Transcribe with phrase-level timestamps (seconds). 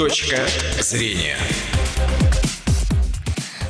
[0.00, 0.38] Точка
[0.80, 1.36] зрения.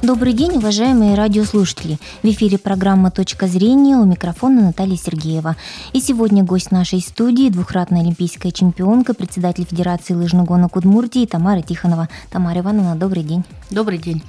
[0.01, 1.99] Добрый день, уважаемые радиослушатели.
[2.23, 5.57] В эфире программа «Точка зрения» у микрофона Наталья Сергеева.
[5.93, 12.09] И сегодня гость нашей студии– двухкратная олимпийская чемпионка, председатель Федерации лыжных гонок Удмуртии Тамара Тихонова.
[12.31, 13.43] Тамара Ивановна, добрый день.
[13.69, 14.23] Добрый день.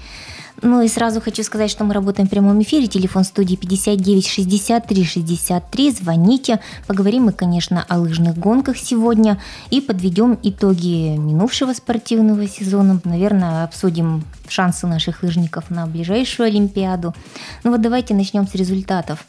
[0.63, 2.85] Ну и сразу хочу сказать, что мы работаем в прямом эфире.
[2.85, 5.91] Телефон студии 59 63 63.
[5.91, 6.59] Звоните.
[6.85, 9.39] Поговорим мы, конечно, о лыжных гонках сегодня
[9.71, 13.01] и подведем итоги минувшего спортивного сезона.
[13.03, 17.15] Наверное, обсудим шансы наших лыжников на ближайшую Олимпиаду.
[17.63, 19.25] Ну вот давайте начнем с результатов.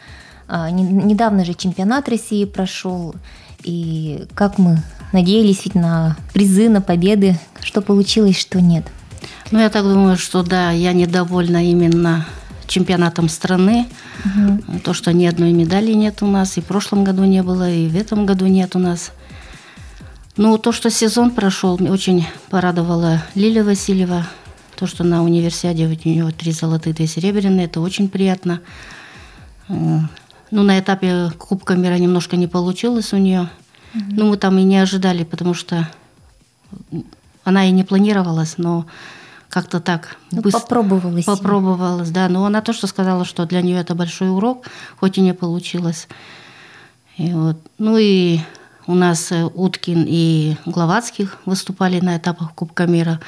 [0.49, 3.15] А, недавно же чемпионат России прошел.
[3.65, 8.85] И как мы надеялись ведь на призы, на победы, что получилось, что нет–
[9.51, 12.27] ну, я так думаю, что да, я недовольна именно
[12.67, 13.87] чемпионатом страны.
[14.25, 14.80] Угу.
[14.80, 17.89] То, что ни одной медали нет у нас, и в прошлом году не было, и
[17.89, 19.13] в этом году нет у нас.
[20.37, 24.27] Ну, то, что сезон прошел, очень порадовала Лилия Васильева.
[24.77, 28.61] То, что на универсиаде у нее три золотых, две серебряные, это очень приятно.
[29.68, 29.99] Э,
[30.51, 33.51] ну, на этапе Кубка мира немножко не получилось у нее.
[33.95, 34.05] Угу.
[34.11, 35.89] Ну, мы там и не ожидали, потому что
[37.45, 38.87] она и не планировалась, но
[39.53, 40.17] как-то так.
[40.31, 41.27] Ну, быстро попробовалась.
[41.27, 42.31] Попробовалась, да.
[42.31, 44.65] Но она то, что сказала, что для нее это большой урок,
[44.99, 46.09] хоть и не получилось.
[47.19, 47.59] И вот.
[47.77, 48.41] Ну и
[48.87, 53.21] у нас э, Уткин и Гловацких выступали на этапах Кубка мира.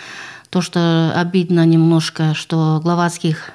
[0.48, 3.50] То, что обидно немножко, что Гловацких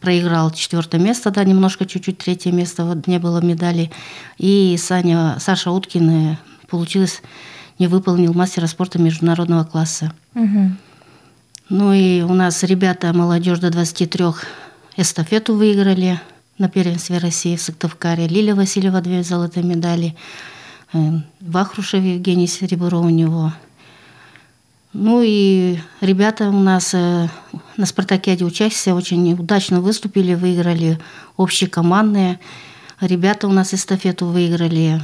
[0.00, 3.92] проиграл четвертое место, да, немножко чуть-чуть третье место, вот не было медали.
[4.38, 7.22] И Саня, Саша Уткин э, получилось,
[7.78, 10.12] не выполнил мастера спорта международного класса.
[10.34, 10.72] Угу.
[11.70, 14.24] Ну и у нас ребята, молодежь до 23
[14.96, 16.18] эстафету выиграли
[16.56, 18.26] на первенстве России в Сыктывкаре.
[18.26, 20.16] Лилия Васильева две золотые медали.
[20.94, 20.98] Э,
[21.40, 23.52] Вахрушев Евгений серебро у него.
[24.94, 27.28] Ну и ребята у нас э,
[27.76, 30.98] на спартакиаде учащиеся очень удачно выступили, выиграли
[31.36, 32.40] общекомандные.
[33.02, 35.02] Ребята у нас эстафету выиграли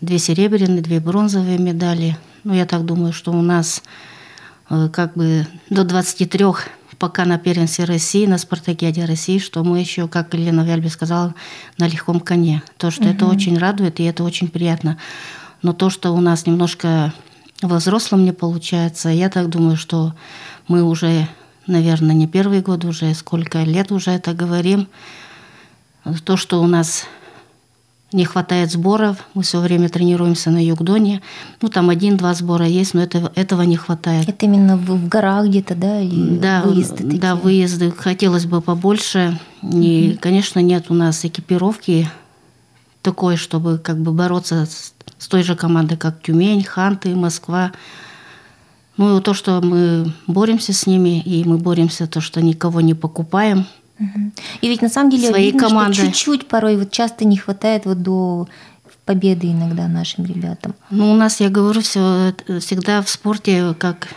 [0.00, 2.16] две серебряные, две бронзовые медали.
[2.44, 3.82] Ну, я так думаю, что у нас
[4.92, 6.44] как бы до 23
[6.98, 11.34] пока на первенстве России, на спартакиаде России, что мы еще, как Елена Вяльби сказала,
[11.78, 12.62] на легком коне.
[12.76, 13.10] То, что угу.
[13.10, 14.98] это очень радует и это очень приятно.
[15.62, 17.12] Но то, что у нас немножко
[17.62, 20.14] во взрослом не получается, я так думаю, что
[20.68, 21.26] мы уже,
[21.66, 24.86] наверное, не первый год, уже сколько лет уже это говорим.
[26.24, 27.06] То, что у нас
[28.12, 31.22] не хватает сборов, мы все время тренируемся на Югдоне.
[31.60, 34.28] Ну, там один-два сбора есть, но этого, этого не хватает.
[34.28, 36.00] Это именно в, в горах где-то, да?
[36.00, 37.20] Или да, выезды такие?
[37.20, 37.92] Да, выезды.
[37.92, 39.38] Хотелось бы побольше.
[39.62, 40.20] И, угу.
[40.20, 42.10] конечно, нет у нас экипировки
[43.02, 47.72] такой, чтобы как бы бороться с, с той же командой, как Тюмень, Ханты, Москва.
[48.96, 52.94] Ну, и то, что мы боремся с ними, и мы боремся, то, что никого не
[52.94, 53.66] покупаем–
[54.60, 58.02] и ведь на самом деле своей видно, что чуть-чуть порой вот часто не хватает вот
[58.02, 58.48] до
[59.04, 60.74] победы иногда нашим ребятам.
[60.90, 64.08] Ну, у нас, я говорю, все всегда в спорте как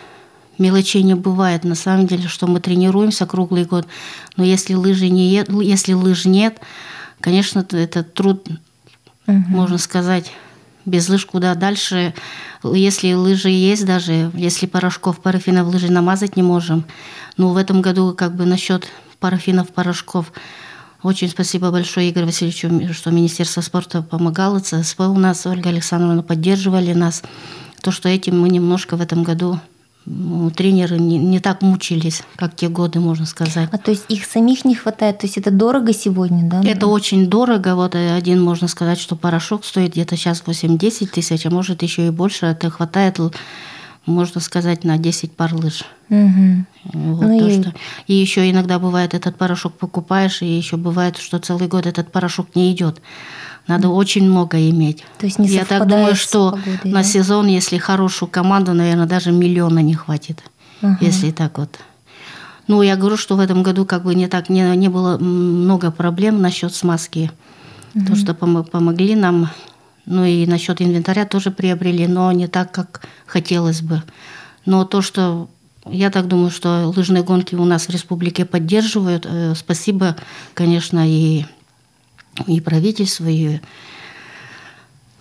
[0.58, 1.64] мелочей не бывает.
[1.64, 3.88] На самом деле, что мы тренируемся круглый год,
[4.38, 6.60] но если лыжи не если лыж нет,
[7.20, 8.48] конечно, это труд,
[9.28, 9.38] угу.
[9.48, 10.32] можно сказать,
[10.86, 12.14] без лыж куда дальше.
[12.64, 16.86] Если лыжи есть даже, если порошков, парафинов лыжи намазать не можем.
[17.38, 18.88] Ну, в этом году как бы насчет
[19.24, 20.34] парафинов, порошков.
[21.02, 26.92] Очень спасибо большое Игорю Васильевичу, что Министерство спорта помогало, ЦСП у нас, Ольга Александровна поддерживали
[26.92, 27.24] нас.
[27.82, 29.62] То, что этим мы немножко в этом году
[30.06, 33.70] ну, тренеры не, не так мучились, как те годы, можно сказать.
[33.72, 36.62] А то есть их самих не хватает, то есть это дорого сегодня, да?
[36.70, 37.76] Это очень дорого.
[37.76, 42.10] Вот один, можно сказать, что порошок стоит где-то сейчас 8-10 тысяч, а может еще и
[42.10, 42.48] больше.
[42.48, 43.20] Это хватает
[44.06, 45.84] можно сказать, на 10 пар лыж.
[46.10, 46.66] Угу.
[46.94, 47.62] Вот ну то, и...
[47.62, 47.74] Что...
[48.08, 52.56] и еще иногда бывает, этот порошок покупаешь, и еще бывает, что целый год этот порошок
[52.56, 53.02] не идет.
[53.68, 53.94] Надо mm.
[53.94, 55.06] очень много иметь.
[55.20, 57.04] То есть не Я так думаю, что погодой, на да?
[57.04, 60.44] сезон, если хорошую команду, наверное, даже миллиона не хватит.
[60.82, 60.98] Угу.
[61.00, 61.80] Если так вот.
[62.68, 65.92] Ну, я говорю, что в этом году как бы не так не, не было много
[65.92, 67.32] проблем насчет смазки.
[67.96, 68.06] Угу.
[68.06, 69.50] То, что помогли нам
[70.06, 74.04] ну и насчет инвентаря тоже приобрели, но не так, как хотелось бы.
[74.66, 75.50] Но то, что
[75.86, 79.26] я так думаю, что лыжные гонки у нас в республике поддерживают.
[79.26, 80.16] Э, спасибо,
[80.54, 81.46] конечно, и,
[82.48, 83.60] и правительству, и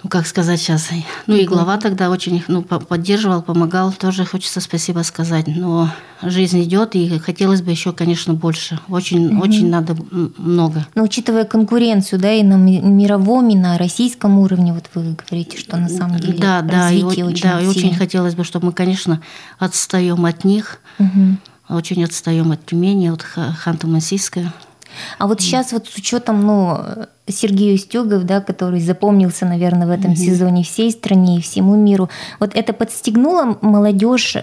[0.03, 0.91] ну, как сказать сейчас,
[1.29, 5.47] ну и глава тогда очень ну, поддерживал, помогал, тоже хочется спасибо сказать.
[5.47, 5.91] Но
[6.23, 8.81] жизнь идет, и хотелось бы еще, конечно, больше.
[8.89, 9.45] Очень, угу.
[9.45, 10.87] очень надо много.
[10.97, 15.77] Но учитывая конкуренцию, да, и на мировом, и на российском уровне, вот вы говорите, что
[15.77, 19.23] на самом деле да, да, и, очень да, и очень хотелось бы, чтобы мы, конечно,
[19.61, 21.37] отстаем от них, угу.
[21.69, 24.49] очень отстаем от Тюмени, от Ханты-Мансийска.
[25.19, 26.79] А вот сейчас вот с учетом, ну,
[27.27, 30.17] Сергею Стюгов, да, который запомнился, наверное, в этом mm-hmm.
[30.17, 32.09] сезоне всей стране и всему миру,
[32.39, 34.37] вот это подстегнуло молодежь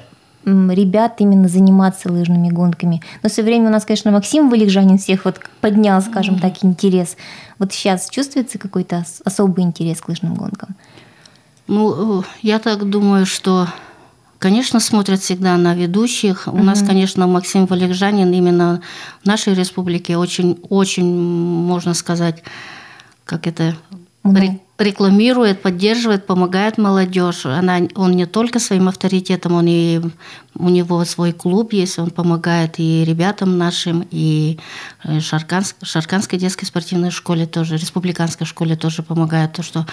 [0.46, 3.02] ребят именно заниматься лыжными гонками.
[3.24, 6.42] Но со временем у нас, конечно, Максим Валикжанин всех вот поднял, скажем mm-hmm.
[6.42, 7.18] так, интерес.
[7.60, 10.76] Вот сейчас чувствуется какой-то особый интерес к лыжным гонкам?
[11.68, 13.68] Ну, э, я так думаю, что
[14.40, 16.48] Конечно, смотрят всегда на ведущих.
[16.48, 18.82] У нас, конечно, Максим Валикжанин именно
[19.22, 22.42] в нашей республике очень, очень, можно сказать,
[23.26, 23.76] как это,
[24.24, 27.46] угу рекламирует, поддерживает, помогает молодежь.
[27.46, 30.00] Она, он не только своим авторитетом, он и
[30.56, 34.58] у него свой клуб есть, он помогает и ребятам нашим, и
[35.04, 39.54] э, Шарканск, Шарканской детской спортивной школе тоже, республиканской школе тоже помогает.
[39.54, 39.86] То, что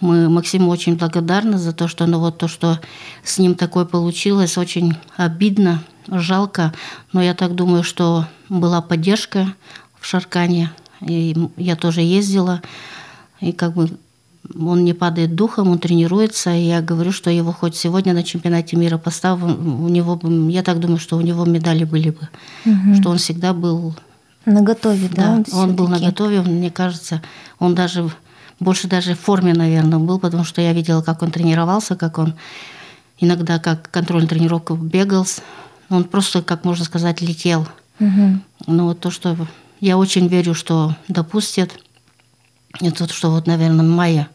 [0.00, 2.80] мы Максиму очень благодарны за то, что ну, вот то, что
[3.22, 6.72] с ним такое получилось, очень обидно, жалко.
[7.12, 9.54] Но я так думаю, что была поддержка
[10.00, 10.72] в Шаркане,
[11.02, 12.62] и я тоже ездила,
[13.40, 13.90] и как бы
[14.58, 16.50] он не падает духом, он тренируется.
[16.54, 20.20] И я говорю, что его хоть сегодня на чемпионате мира поставил, у него,
[20.50, 22.28] я так думаю, что у него медали были бы.
[22.66, 22.94] Угу.
[23.00, 23.94] Что он всегда был...
[24.46, 25.42] На готове, да?
[25.46, 27.22] Да, он, он был на готове, мне кажется.
[27.58, 28.10] Он даже,
[28.58, 32.34] больше даже в форме, наверное, был, потому что я видела, как он тренировался, как он
[33.18, 35.26] иногда как контрольную тренировку бегал.
[35.90, 37.66] Он просто, как можно сказать, летел.
[38.00, 38.38] Угу.
[38.66, 39.36] Ну, вот то, что
[39.80, 41.78] я очень верю, что допустят–
[42.78, 44.28] и тут, что вот, наверное, мая.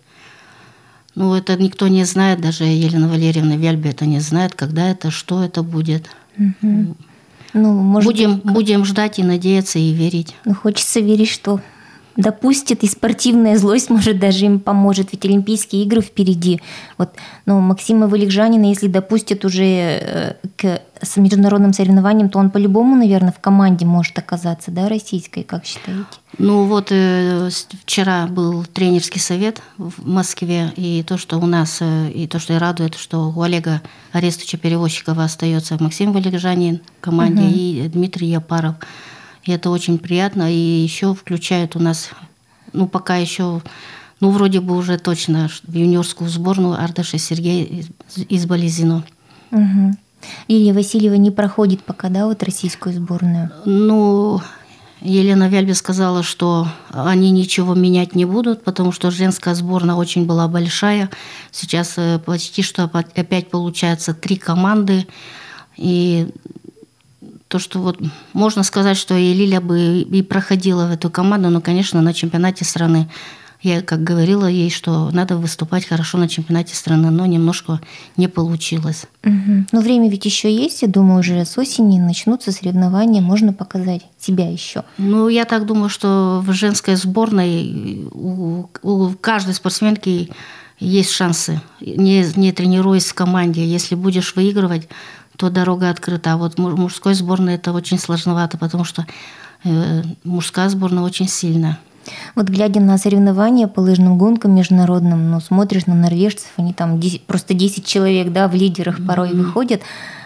[1.15, 5.43] Ну, это никто не знает, даже Елена Валерьевна Вяльбе это не знает, когда это, что
[5.43, 6.09] это будет.
[6.37, 6.95] Угу.
[7.53, 10.35] Ну, может будем, быть, будем ждать и надеяться и верить.
[10.43, 11.61] Ну, хочется верить, что
[12.15, 16.61] допустит, и спортивная злость, может, даже им поможет, ведь Олимпийские игры впереди.
[16.97, 17.09] Вот,
[17.45, 23.31] но Максима Валикжанина, если допустят уже э, к с международным соревнованием, то он по-любому, наверное,
[23.31, 26.05] в команде может оказаться, да, российской, как считаете?
[26.37, 27.49] Ну вот э,
[27.83, 32.53] вчера был тренерский совет в Москве, и то, что у нас, э, и то, что
[32.53, 33.81] и радует, что у Олега
[34.11, 37.53] Арестовича Перевозчикова остается Максим Валикжанин в команде угу.
[37.53, 38.75] и Дмитрий Япаров.
[39.45, 40.51] И это очень приятно.
[40.51, 42.09] И еще включают у нас,
[42.73, 43.61] ну, пока еще,
[44.19, 47.85] ну, вроде бы уже точно в юниорскую сборную Ардаши Сергей
[48.29, 49.03] из, Болезино.
[49.51, 49.95] Угу.
[50.47, 53.51] Лилия Васильева не проходит пока, да, вот российскую сборную?
[53.65, 54.41] Ну,
[55.01, 60.47] Елена Вяльби сказала, что они ничего менять не будут, потому что женская сборная очень была
[60.47, 61.11] большая.
[61.51, 65.05] Сейчас э, почти что опять получается три команды.
[65.77, 66.29] И
[67.47, 67.99] то, что вот
[68.33, 72.65] можно сказать, что и Лиля бы и проходила в эту команду, но, конечно, на чемпионате
[72.65, 73.09] страны.
[73.61, 77.81] Я, как говорила ей, что надо выступать хорошо на чемпионате страны, но немножко
[78.15, 79.05] не получилось.
[79.23, 79.65] Угу.
[79.71, 84.51] Но время ведь еще есть, я думаю, уже с осени начнутся соревнования, можно показать себя
[84.51, 84.83] еще.
[84.99, 90.29] Ну, я так думаю, что в женской сборной у, у каждой спортсменки
[90.79, 93.65] есть шансы, не, не тренируясь в команде.
[93.65, 94.89] Если будешь выигрывать,
[95.37, 96.33] то дорога открыта.
[96.33, 99.05] А вот мужской сборной это очень сложновато, потому что
[99.63, 101.79] э, мужская сборная очень сильная.
[102.35, 107.23] Вот глядя на соревнования по лыжным гонкам международным, ну, смотришь на норвежцев, они там 10,
[107.23, 109.37] просто 10 человек, да, в лидерах порой mm-hmm.
[109.37, 109.81] выходят.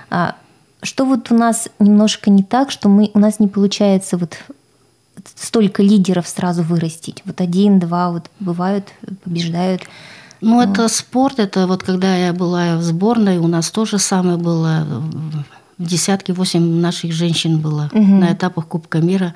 [0.10, 0.36] А
[0.82, 4.38] что вот у нас немножко не так, что мы, у нас не получается вот
[5.36, 7.22] столько лидеров сразу вырастить.
[7.26, 8.88] Вот один, два вот бывают,
[9.24, 9.84] побеждают.
[10.42, 14.86] Ну, это спорт, это вот когда я была в сборной, у нас тоже самое было.
[15.78, 18.04] В десятке восемь наших женщин было угу.
[18.04, 19.34] на этапах Кубка мира.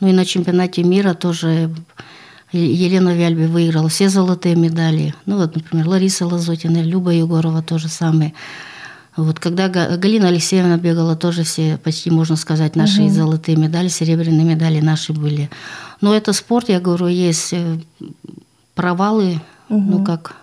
[0.00, 1.70] Ну и на чемпионате мира тоже
[2.52, 5.14] Елена Вяльби выиграла все золотые медали.
[5.26, 8.34] Ну вот, например, Лариса Лазотина, Люба Егорова тоже самое.
[9.16, 13.10] Вот когда Галина Алексеевна бегала, тоже все, почти можно сказать, наши угу.
[13.10, 15.50] золотые медали, серебряные медали наши были.
[16.00, 17.80] Но это спорт, я говорю, есть э,
[18.74, 19.80] провалы, Угу.
[19.80, 20.36] Ну как?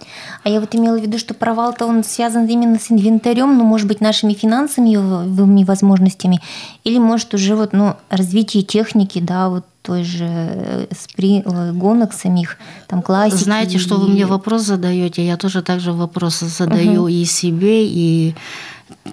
[0.43, 3.87] А я вот имела в виду, что провал-то он связан именно с инвентарем, ну, может
[3.87, 6.39] быть, нашими финансовыми возможностями,
[6.83, 11.43] или, может, уже вот, ну, развитие техники, да, вот той же э, спри...
[11.45, 13.43] Э, гонок самих, там классики.
[13.43, 15.25] Знаете, что вы мне вопрос задаете?
[15.25, 17.07] Я тоже также вопросы задаю угу.
[17.07, 18.35] и себе, и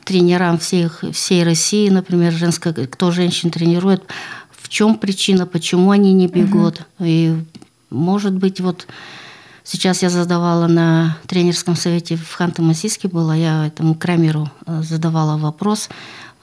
[0.05, 4.03] тренерам всех, всей России, например, женская, кто женщин тренирует,
[4.51, 6.81] в чем причина, почему они не бегут.
[6.99, 7.07] Угу.
[7.07, 7.35] И
[7.91, 8.87] может быть вот
[9.65, 15.89] Сейчас я задавала на тренерском совете в Ханты-Мансийске была, я этому Крамеру э, задавала вопрос,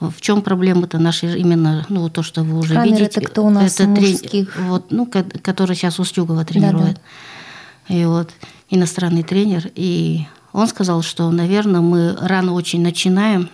[0.00, 3.20] в чем проблема-то наша именно, ну, то, что вы уже Крамер видите.
[3.20, 4.56] это кто у нас это мужских?
[4.58, 6.94] вот, ну, который сейчас Устюгова тренирует.
[7.88, 7.94] Да-да.
[7.94, 8.30] И вот
[8.70, 9.70] иностранный тренер.
[9.74, 13.50] И он сказал, что, наверное, мы рано очень начинаем.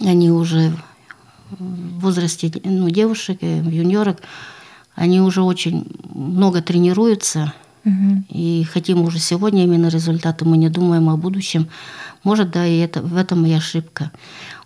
[0.00, 0.72] Они уже
[1.50, 4.22] в возрасте ну, девушек, э, юниорок,
[4.94, 7.52] они уже очень много тренируются.
[7.84, 11.68] И хотим уже сегодня именно результаты, мы не думаем о будущем.
[12.22, 14.12] Может, да, и это, в этом и ошибка.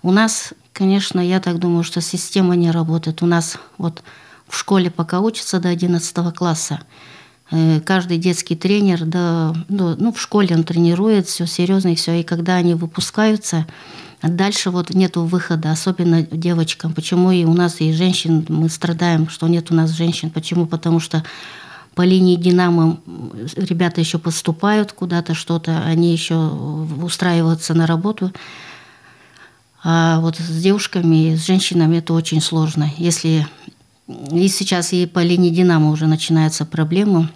[0.02, 3.22] У нас, конечно, я так думаю, что система не работает.
[3.22, 4.02] У нас вот
[4.46, 6.80] в школе пока учатся до 11 класса.
[7.50, 12.20] Э, каждый детский тренер, да, ну, в школе он тренирует, все серьезно и все.
[12.20, 13.66] И когда они выпускаются,
[14.22, 16.92] дальше вот нету выхода, особенно девочкам.
[16.92, 20.30] Почему и у нас и женщин, мы страдаем, что нет у нас женщин.
[20.30, 20.66] Почему?
[20.66, 21.24] Потому что
[21.96, 23.00] по линии Динамо
[23.56, 26.36] ребята еще поступают куда-то, что-то, они еще
[27.02, 28.32] устраиваются на работу.
[29.82, 32.90] А вот с девушками, с женщинами это очень сложно.
[32.98, 33.46] Если
[34.30, 37.30] и сейчас и по линии Динамо уже начинаются проблемы.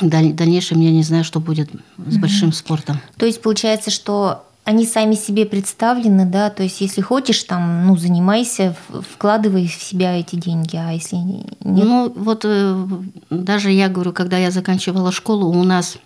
[0.00, 3.00] В дальнейшем я не знаю, что будет с большим спортом.
[3.16, 7.96] То есть получается, что они сами себе представлены, да, то есть если хочешь, там, ну,
[7.96, 8.74] занимайся,
[9.12, 11.46] вкладывай в себя эти деньги, а если нет?
[11.60, 12.86] Ну, вот э,
[13.28, 15.98] даже я говорю, когда я заканчивала школу, у нас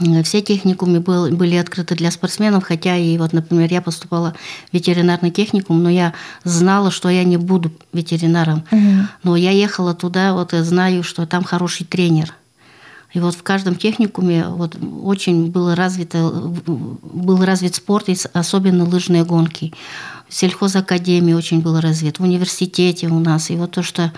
[0.00, 4.34] э, все техникумы был, были открыты для спортсменов, хотя и вот, например, я поступала
[4.70, 8.64] в ветеринарный техникум, но я знала, что я не буду ветеринаром.
[8.72, 9.08] Угу.
[9.22, 12.34] Но я ехала туда, вот и знаю, что там хороший тренер–
[13.14, 19.72] и вот в каждом техникуме вот очень было развито, был развит спорт, особенно лыжные гонки.
[20.28, 23.50] В сельхозакадемии очень был развит, в университете у нас.
[23.50, 24.12] И вот то, что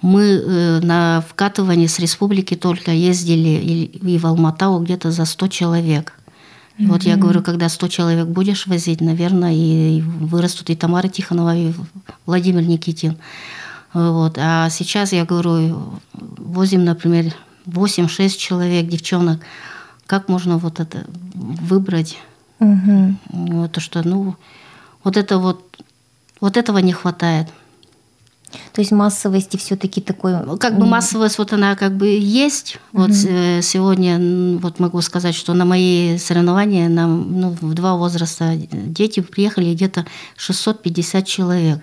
[0.00, 6.12] мы э, на вкатывание с республики только ездили и в Алматау где-то за 100 человек.
[6.78, 6.86] И mm-hmm.
[6.86, 11.72] вот я говорю, когда 100 человек будешь возить, наверное, и вырастут и Тамара Тихонова, и
[12.26, 13.16] Владимир Никитин.
[13.92, 14.36] Вот.
[14.38, 17.32] А сейчас, я говорю, возим, например,
[17.66, 19.40] 8-6 человек, девчонок.
[20.06, 22.18] Как можно вот это выбрать?
[22.60, 23.14] Угу.
[23.30, 24.36] Вот, то, что, ну,
[25.04, 25.64] вот это вот,
[26.40, 27.48] вот этого не хватает.
[28.72, 30.32] То есть массовости все-таки такой.
[30.58, 32.78] Как бы массовость вот она как бы есть.
[32.92, 33.02] Угу.
[33.02, 38.54] Вот э, сегодня вот могу сказать, что на мои соревнования нам ну, в два возраста
[38.56, 40.06] дети приехали где-то
[40.36, 41.80] 650 человек.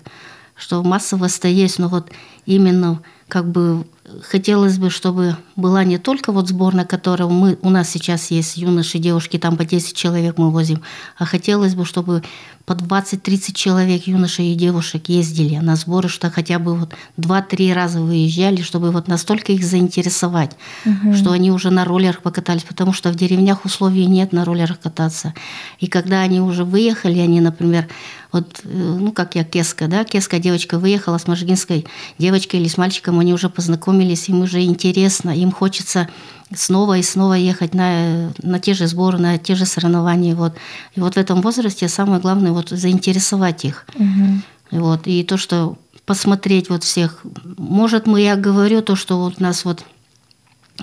[0.55, 2.11] Что массовость-то есть, но вот
[2.45, 3.85] именно как бы
[4.21, 8.99] хотелось бы, чтобы была не только вот сборная, которая мы, у нас сейчас есть, юноши,
[8.99, 10.81] девушки, там по 10 человек мы возим,
[11.17, 12.23] а хотелось бы, чтобы
[12.65, 17.99] по 20-30 человек юношей и девушек ездили на сборы, что хотя бы вот 2-3 раза
[17.99, 20.51] выезжали, чтобы вот настолько их заинтересовать,
[20.85, 21.13] угу.
[21.13, 25.33] что они уже на роллерах покатались, потому что в деревнях условий нет на роллерах кататься.
[25.79, 27.89] И когда они уже выехали, они, например,
[28.31, 31.85] вот, э, ну, как я, Кеска, да, Кеска девочка выехала с можгинской
[32.17, 36.07] девочкой или с мальчиком, они уже познакомились, им уже интересно, им хочется
[36.55, 40.35] снова и снова ехать на, на те же сборы, на те же соревнования.
[40.35, 40.53] Вот.
[40.95, 43.85] И вот в этом возрасте самое главное вот заинтересовать их.
[43.95, 44.79] Угу.
[44.79, 45.07] Вот.
[45.07, 47.21] И то, что посмотреть вот всех.
[47.57, 49.85] Может, мы, я говорю то, что вот нас вот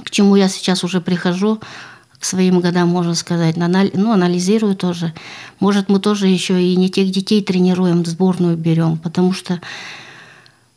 [0.04, 1.60] к чему я сейчас уже прихожу,
[2.18, 5.14] к своим годам, можно сказать, ну, анализирую тоже.
[5.58, 9.58] Может, мы тоже еще и не тех детей тренируем, сборную берем, потому что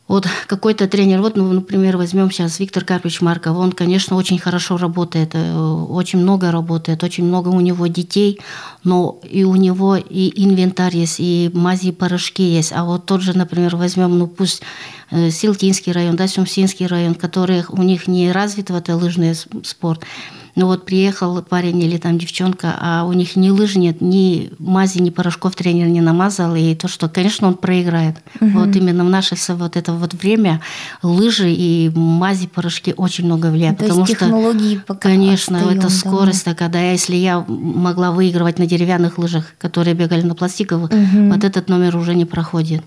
[0.06, 4.76] вот какой-то тренер, вот, ну, например, возьмем сейчас Виктор Карпович Марков, он, конечно, очень хорошо
[4.76, 8.38] работает, э, очень много работает, очень много у него детей,
[8.84, 12.72] но и у него и инвентарь есть, и мази, и порошки есть.
[12.72, 14.60] А вот тот же, например, возьмем, ну пусть
[15.10, 20.02] э, Силтинский район, да, Сумсинский район, который у них не развит в это лыжный спорт,
[20.56, 24.98] ну вот приехал парень или там девчонка, а у них ни лыж нет, ни мази,
[24.98, 28.16] ни порошков тренер не намазал, и то, что, конечно, он проиграет.
[28.40, 28.50] Угу.
[28.50, 30.60] Вот именно в наше вот это вот время
[31.02, 33.78] лыжи и мази, порошки очень много влияют.
[33.78, 36.54] То потому есть технологии что, пока конечно, отстаем, это скорость да.
[36.54, 41.30] когда если я могла выигрывать на деревянных лыжах, которые бегали на пластиковых, угу.
[41.32, 42.82] вот этот номер уже не проходит.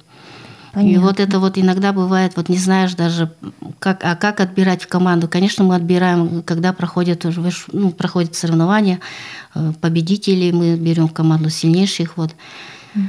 [0.77, 0.95] Понятно.
[0.95, 3.31] И вот это вот иногда бывает, вот не знаешь даже,
[3.79, 5.27] как, а как отбирать в команду.
[5.27, 7.25] Конечно, мы отбираем, когда проходят,
[7.71, 8.99] ну, проходят соревнования,
[9.55, 12.15] э, победителей мы берем в команду сильнейших.
[12.17, 12.35] Вот.
[12.93, 13.03] Угу.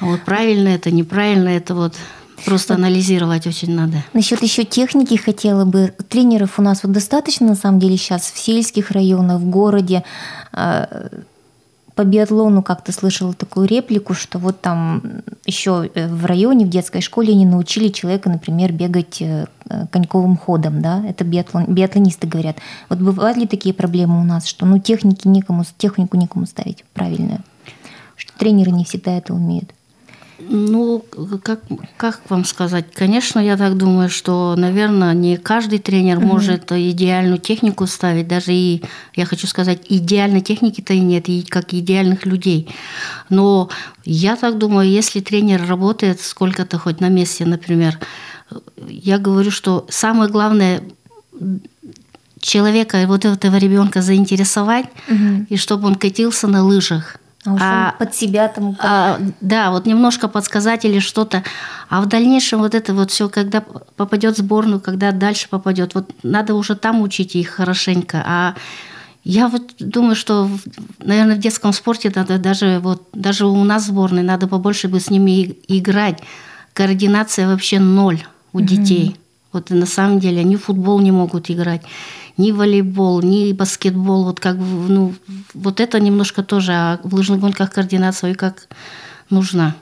[0.00, 1.94] А вот правильно это, неправильно это вот
[2.44, 4.04] Просто анализировать очень надо.
[4.12, 5.92] Насчет еще техники хотела бы.
[6.08, 10.04] Тренеров у нас вот достаточно, на самом деле, сейчас в сельских районах, в городе.
[11.98, 15.02] По биатлону как-то слышала такую реплику, что вот там
[15.46, 19.46] еще э, в районе, в детской школе не научили человека, например, бегать э,
[19.90, 22.58] коньковым ходом, да, это биатлон, биатлонисты говорят.
[22.88, 27.40] Вот бывают ли такие проблемы у нас, что ну техники никому, технику никому ставить правильную?
[28.14, 29.74] Что тренеры не всегда это умеют?
[30.40, 31.04] Ну,
[31.42, 31.62] как,
[31.96, 32.92] как вам сказать?
[32.92, 36.26] Конечно, я так думаю, что, наверное, не каждый тренер угу.
[36.26, 38.28] может идеальную технику ставить.
[38.28, 38.82] Даже и,
[39.14, 42.68] я хочу сказать, идеальной техники-то и нет, и как идеальных людей.
[43.30, 43.68] Но
[44.04, 47.98] я так думаю, если тренер работает сколько-то хоть на месте, например,
[48.86, 50.82] я говорю, что самое главное
[52.40, 55.46] человека, вот этого ребенка заинтересовать, угу.
[55.48, 57.16] и чтобы он катился на лыжах.
[57.60, 58.76] А, а под себя там.
[58.80, 61.42] А, да, вот немножко подсказать или что-то.
[61.88, 63.60] А в дальнейшем вот это вот все, когда
[63.96, 68.22] попадет в сборную, когда дальше попадет, вот надо уже там учить их хорошенько.
[68.26, 68.54] А
[69.24, 70.50] я вот думаю, что,
[70.98, 75.00] наверное, в детском спорте надо даже вот даже у нас в сборной надо побольше бы
[75.00, 76.20] с ними играть.
[76.72, 79.16] Координация вообще ноль у детей.
[79.52, 81.82] Вот на самом деле они в футбол не могут играть
[82.38, 84.24] ни волейбол, ни баскетбол.
[84.24, 85.14] Вот как ну,
[85.54, 88.68] вот это немножко тоже, а в лыжных гонках координация как
[89.28, 89.74] нужна.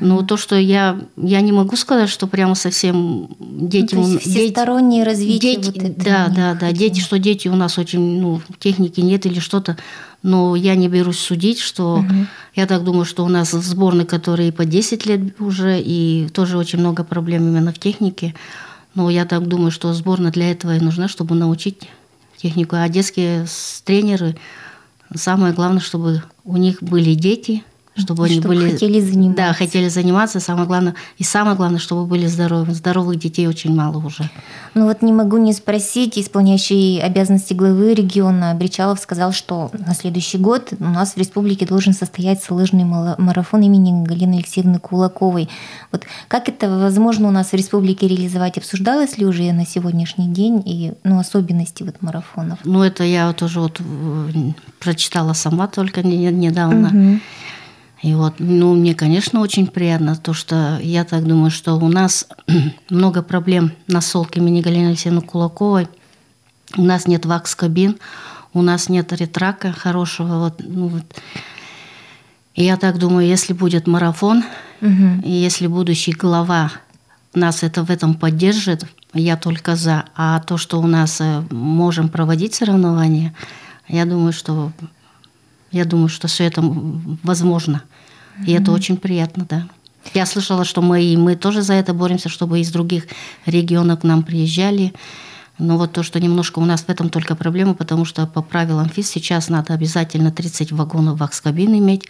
[0.00, 3.94] Но то, что я, я не могу сказать, что прямо совсем дети...
[3.94, 6.72] Ну, то есть всестороннее развитие дети, вот это Да, да, да.
[6.72, 9.76] Дети, что дети у нас очень, ну, техники нет или что-то.
[10.22, 11.96] Но я не берусь судить, что...
[11.96, 12.14] Угу.
[12.54, 16.78] Я так думаю, что у нас сборные, которые по 10 лет уже, и тоже очень
[16.78, 18.34] много проблем именно в технике.
[18.94, 21.88] Но я так думаю, что сборная для этого и нужна, чтобы научить
[22.36, 22.76] технику.
[22.76, 23.46] А детские
[23.84, 24.36] тренеры,
[25.14, 28.72] самое главное, чтобы у них были дети, чтобы, чтобы они были...
[28.72, 29.42] хотели заниматься.
[29.42, 30.40] Да, хотели заниматься.
[30.40, 32.72] Самое главное, и самое главное, чтобы были здоровы.
[32.72, 34.30] Здоровых детей очень мало уже.
[34.74, 40.38] Ну вот не могу не спросить, исполняющий обязанности главы региона Бричалов сказал, что на следующий
[40.38, 45.50] год у нас в республике должен состояться лыжный марафон имени Галины Алексеевны Кулаковой.
[45.90, 48.56] Вот как это возможно у нас в республике реализовать?
[48.56, 52.58] Обсуждалось ли уже на сегодняшний день и ну, особенности вот марафонов?
[52.64, 56.88] Ну это я тоже вот э, прочитала сама только недавно.
[56.88, 57.20] Угу.
[58.02, 62.26] И вот, ну, мне, конечно, очень приятно то, что я так думаю, что у нас
[62.90, 65.88] много проблем на солке имени Галины Алексеевны Кулаковой.
[66.76, 67.98] У нас нет вакс-кабин,
[68.54, 70.38] у нас нет ретрака хорошего.
[70.38, 71.04] Вот, ну, вот.
[72.54, 74.42] И я так думаю, если будет марафон,
[74.80, 75.22] угу.
[75.24, 76.72] и если будущий глава
[77.34, 78.84] нас это в этом поддержит,
[79.14, 80.06] я только за.
[80.16, 83.34] А то, что у нас э, можем проводить соревнования,
[83.88, 84.72] я думаю, что
[85.72, 86.62] я думаю, что все это
[87.22, 87.82] возможно.
[88.46, 88.60] И mm-hmm.
[88.60, 89.66] это очень приятно, да.
[90.14, 93.06] Я слышала, что мы, и мы тоже за это боремся, чтобы из других
[93.46, 94.92] регионов к нам приезжали.
[95.58, 98.88] Но вот то, что немножко у нас в этом только проблема, потому что по правилам
[98.88, 102.08] ФИС сейчас надо обязательно 30 вагонов вакс-кабин иметь.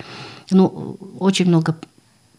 [0.51, 1.77] Ну, очень много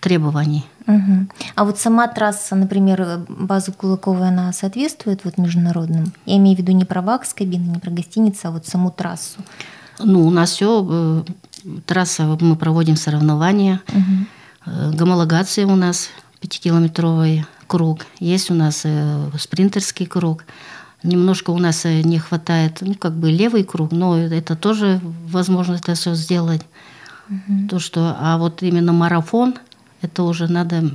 [0.02, 0.66] требований.
[0.88, 1.28] Угу.
[1.56, 6.14] А вот сама трасса, например, базу Кулаковой, она соответствует вот международным?
[6.26, 9.40] Я имею в виду не про вакс-кабины, не про гостиницу, а вот саму трассу.
[10.00, 11.24] Ну, у нас все, э,
[11.86, 14.96] трасса, мы проводим соревнования, угу.
[14.96, 20.44] гомологация у нас пятикилометровый круг, есть у нас э, спринтерский круг.
[21.04, 25.96] Немножко у нас не хватает, ну, как бы левый круг, но это тоже возможно это
[25.96, 26.62] все сделать.
[27.30, 27.68] Угу.
[27.70, 29.56] То, что, а вот именно марафон,
[30.02, 30.92] это уже надо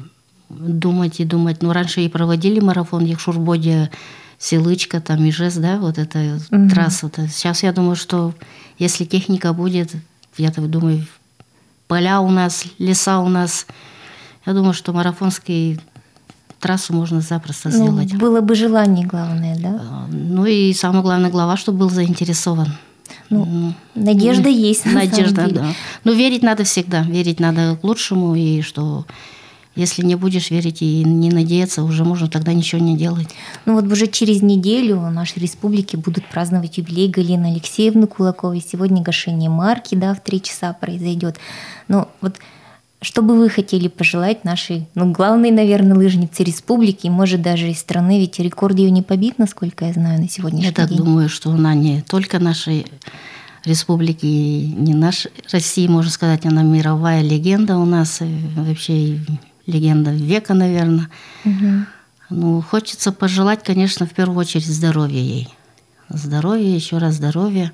[0.48, 1.62] думать и думать.
[1.62, 3.90] Ну, раньше и проводили марафон, их Шурбоде
[4.38, 6.68] Селычка, там Ижес, да, вот эта угу.
[6.68, 7.06] трасса.
[7.06, 7.28] -то.
[7.28, 8.34] Сейчас я думаю, что
[8.78, 9.94] если техника будет,
[10.36, 11.06] я так думаю,
[11.86, 13.66] поля у нас, леса у нас,
[14.46, 15.80] я думаю, что марафонский
[16.60, 18.14] трассу можно запросто ну, сделать.
[18.16, 19.80] Было бы желание, главное, да?
[19.82, 22.68] А, ну и самое главное, глава, чтобы был заинтересован.
[23.30, 24.86] Ну, ну надежда ну, есть.
[24.86, 25.66] Надежда, да.
[26.04, 29.06] Но верить надо всегда, верить надо к лучшему, и что
[29.78, 33.28] если не будешь верить и не надеяться, уже можно тогда ничего не делать.
[33.64, 38.60] Ну вот уже через неделю в нашей республике будут праздновать юбилей Галины Алексеевны Кулаковой.
[38.60, 41.36] Сегодня гашение марки, да, в три часа произойдет.
[41.86, 42.36] Ну вот
[43.00, 47.78] что бы вы хотели пожелать нашей, ну, главной, наверное, лыжнице республики, и, может, даже из
[47.78, 50.82] страны, ведь рекорд ее не побит, насколько я знаю, на сегодняшний я день.
[50.82, 52.86] Я так думаю, что она не только нашей
[53.64, 58.20] республики, не нашей России, можно сказать, она мировая легенда у нас,
[58.56, 59.20] вообще
[59.68, 61.08] легенда века, наверное.
[61.44, 61.86] Угу.
[62.30, 65.48] Ну, хочется пожелать, конечно, в первую очередь здоровья ей.
[66.08, 67.72] Здоровья, еще раз здоровья.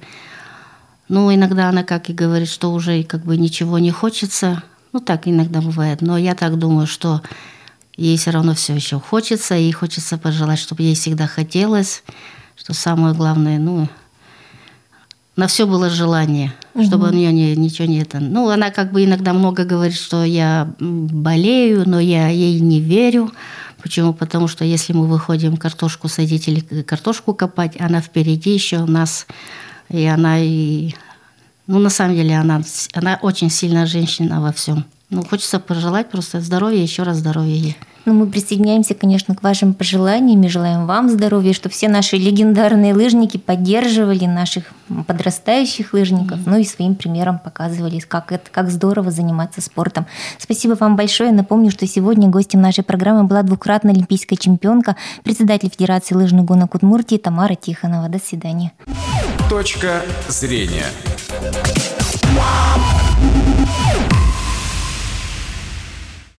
[1.09, 4.63] Ну, иногда она, как и говорит, что уже как бы ничего не хочется.
[4.93, 6.03] Ну, так иногда бывает.
[6.03, 7.23] Но я так думаю, что
[7.97, 9.57] ей все равно все еще хочется.
[9.57, 12.03] И хочется пожелать, чтобы ей всегда хотелось.
[12.57, 13.89] Что самое главное, ну,
[15.37, 16.85] на все было желание– угу.
[16.85, 18.21] чтобы у нее не, ничего не это.
[18.21, 23.33] Ну, она как бы иногда много говорит, что я болею, но я ей не верю.
[23.83, 24.13] Почему?
[24.13, 29.27] Потому что если мы выходим картошку садить или картошку копать, она впереди еще у нас,
[29.91, 30.95] и она и
[31.67, 32.61] ну, на самом деле, она,
[32.93, 34.85] она очень сильная женщина во всем.
[35.09, 37.77] Ну, хочется пожелать просто здоровья, еще раз здоровья ей.
[38.05, 42.93] Ну, мы присоединяемся, конечно, к вашим пожеланиям и желаем вам здоровья, чтобы все наши легендарные
[42.93, 44.65] лыжники поддерживали наших
[45.07, 46.51] подрастающих лыжников, mm-hmm.
[46.51, 50.07] ну и своим примером показывали, как это, как здорово заниматься спортом.
[50.39, 51.33] Спасибо вам большое.
[51.33, 57.17] Напомню, что сегодня гостем нашей программы была двукратная олимпийская чемпионка, председатель Федерации лыжных гонок Удмуртии
[57.17, 58.09] Тамара Тихонова.
[58.09, 58.73] До свидания.
[59.49, 60.85] Точка зрения.